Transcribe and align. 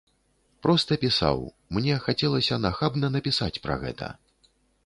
Проста 0.65 0.97
пісаў, 1.03 1.37
мне 1.79 1.99
хацелася 2.05 2.59
нахабна 2.65 3.13
напісаць 3.17 3.55
пра 3.67 3.81
гэта. 3.85 4.13